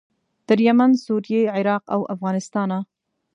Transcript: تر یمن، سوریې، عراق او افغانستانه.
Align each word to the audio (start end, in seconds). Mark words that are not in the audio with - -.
تر 0.47 0.57
یمن، 0.67 0.91
سوریې، 1.05 1.41
عراق 1.57 1.83
او 1.95 2.01
افغانستانه. 2.13 2.79